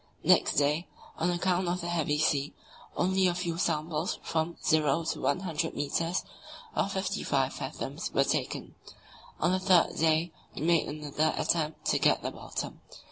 [0.23, 0.87] Next day,
[1.19, 2.55] on account of the heavy sea,
[2.97, 6.23] only a few samples from 0 to 100 metres
[6.75, 8.73] (54 fathoms) were taken.
[9.39, 12.81] On the third day we made another attempt to get the bottom.